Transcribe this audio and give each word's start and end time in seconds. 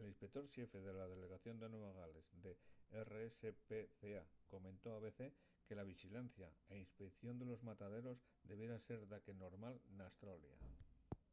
l’inspector 0.00 0.44
xefe 0.54 0.78
de 0.86 0.92
la 0.98 1.10
delegación 1.14 1.56
de 1.58 1.68
nueva 1.74 1.92
gales 2.00 2.26
de 2.44 2.52
rspca 3.10 4.22
comentó 4.52 4.86
a 4.92 4.98
abc 5.00 5.20
que 5.66 5.78
la 5.78 5.88
vixilancia 5.92 6.48
y 6.50 6.54
inspeición 6.84 7.34
de 7.38 7.46
los 7.50 7.60
mataderos 7.70 8.18
debiera 8.50 8.76
ser 8.86 9.00
daqué 9.12 9.32
normal 9.44 9.74
n’australia 9.96 10.54